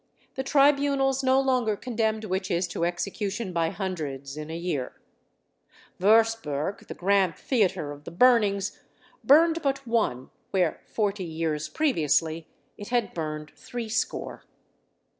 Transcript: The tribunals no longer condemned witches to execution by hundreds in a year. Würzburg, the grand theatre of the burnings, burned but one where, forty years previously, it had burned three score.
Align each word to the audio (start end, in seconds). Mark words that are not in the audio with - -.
The 0.33 0.41
tribunals 0.41 1.21
no 1.21 1.39
longer 1.39 1.75
condemned 1.75 2.25
witches 2.25 2.67
to 2.69 2.85
execution 2.85 3.53
by 3.53 3.69
hundreds 3.69 4.35
in 4.35 4.49
a 4.49 4.57
year. 4.57 4.99
Würzburg, 5.99 6.87
the 6.87 6.95
grand 6.95 7.35
theatre 7.35 7.91
of 7.91 8.05
the 8.05 8.09
burnings, 8.09 8.79
burned 9.23 9.61
but 9.61 9.85
one 9.85 10.31
where, 10.49 10.81
forty 10.87 11.25
years 11.25 11.69
previously, 11.69 12.47
it 12.79 12.87
had 12.87 13.13
burned 13.13 13.51
three 13.55 13.89
score. 13.89 14.43